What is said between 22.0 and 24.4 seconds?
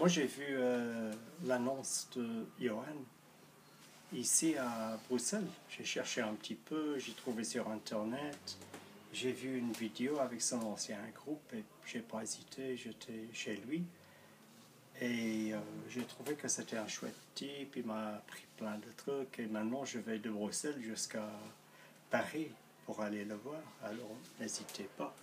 Paris pour aller le voir. Alors